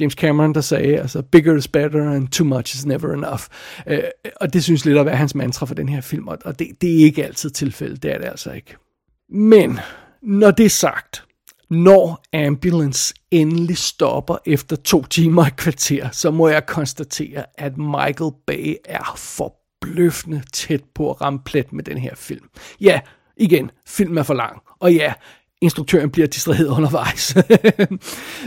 [0.00, 3.42] James Cameron, der sagde, altså bigger is better and too much is never enough.
[3.86, 4.02] Øh,
[4.40, 7.00] og det synes lidt at være hans mantra for den her film, og det, det
[7.00, 8.76] er ikke altid tilfældet, det er det altså ikke.
[9.30, 9.78] Men,
[10.22, 11.24] når det er sagt,
[11.70, 18.32] når ambulance endelig stopper efter to timer og kvarter, så må jeg konstatere, at Michael
[18.46, 22.48] Bay er forbløffende tæt på at ramme plet med den her film.
[22.80, 23.00] Ja,
[23.36, 24.62] igen, filmen er for lang.
[24.80, 25.12] Og ja,
[25.60, 27.36] instruktøren bliver distraheret undervejs.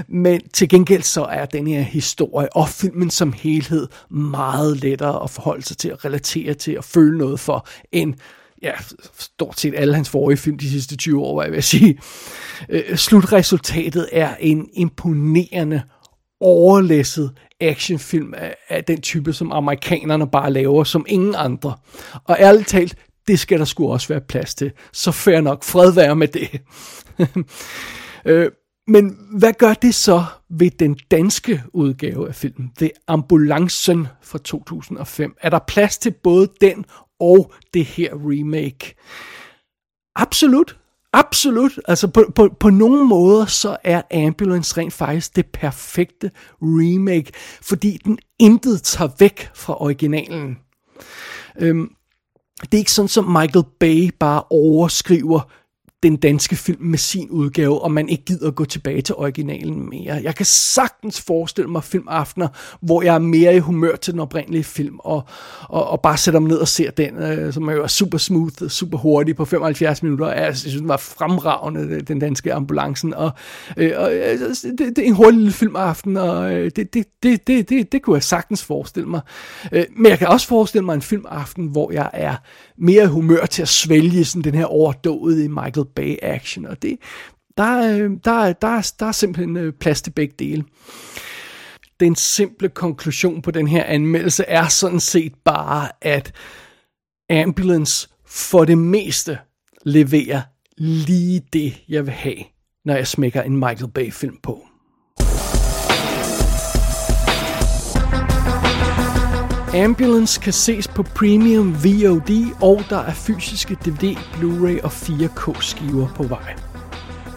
[0.08, 5.30] Men til gengæld så er den her historie og filmen som helhed meget lettere at
[5.30, 8.14] forholde sig til at relatere til og føle noget for, end
[8.64, 8.74] ja,
[9.18, 12.00] stort set alle hans forrige film de sidste 20 år, hvad jeg vil sige.
[12.70, 15.82] Øh, slutresultatet er en imponerende,
[16.42, 21.74] overlæsset actionfilm af, af den type, som amerikanerne bare laver, som ingen andre.
[22.24, 22.96] Og ærligt talt,
[23.28, 24.72] det skal der sgu også være plads til.
[24.94, 26.62] Så fair nok, fred være med det.
[28.26, 28.52] øh,
[28.88, 35.36] men hvad gør det så ved den danske udgave af filmen, The Ambulancen fra 2005?
[35.42, 36.86] Er der plads til både den
[37.24, 38.96] og det her remake.
[40.16, 40.78] Absolut.
[41.14, 41.80] Absolut.
[41.88, 46.32] Altså på, på, på nogle måder, så er Ambulance rent faktisk det perfekte
[46.62, 47.32] remake,
[47.62, 50.58] fordi den intet tager væk fra originalen.
[51.60, 51.90] Øhm,
[52.62, 55.52] det er ikke sådan, som Michael Bay bare overskriver
[56.04, 59.90] den danske film med sin udgave, og man ikke gider at gå tilbage til originalen
[59.90, 60.20] mere.
[60.24, 62.48] Jeg kan sagtens forestille mig filmaftener,
[62.82, 65.24] hvor jeg er mere i humør til den oprindelige film, og,
[65.70, 68.68] og, og bare sætter mig ned og ser den, øh, som er jo super smooth,
[68.68, 70.34] super hurtig på 75 minutter.
[70.34, 73.32] Jeg synes, den var fremragende, øh, den danske ambulancen, og,
[73.78, 77.06] øh, og øh, altså, det, det er en hurtig lille filmaften, og øh, det, det,
[77.24, 79.22] det, det, det, det kunne jeg sagtens forestille mig.
[79.72, 82.36] Øh, men jeg kan også forestille mig en filmaften, hvor jeg er
[82.78, 86.98] mere i humør til at svælge sådan den her overdåede Michael Bay action, og det,
[87.58, 90.64] der, øh, der, der, der er simpelthen øh, plads til begge dele.
[92.00, 96.34] Den simple konklusion på den her anmeldelse er sådan set bare, at
[97.30, 99.38] Ambulance for det meste
[99.86, 100.42] leverer
[100.78, 102.44] lige det, jeg vil have,
[102.86, 104.68] når jeg smækker en Michael Bay-film på.
[109.76, 116.08] Ambulance kan ses på Premium VOD, og der er fysiske DVD, Blu-ray og 4K skiver
[116.16, 116.56] på vej.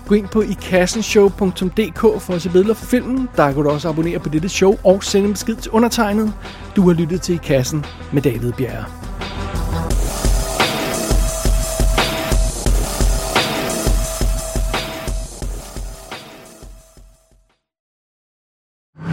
[0.07, 3.29] Gå ind på ikassenshow.dk for at se billeder for filmen.
[3.37, 6.33] Der kan du også abonnere på dette show og sende en besked til undertegnet.
[6.77, 8.85] Du har lyttet til I Kassen med David Bjerre.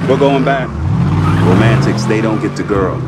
[0.09, 0.82] We're going back.
[1.73, 3.01] Romantics, they don't get the girl.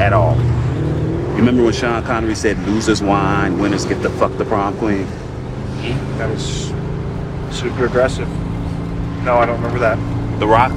[0.00, 0.34] At all.
[0.34, 5.04] You remember when Sean Connery said, losers whine, winners get the fuck the prom queen?
[5.06, 6.72] Hmm, that was
[7.56, 8.28] super aggressive.
[9.22, 9.96] No, I don't remember that.
[10.40, 10.72] The Rock?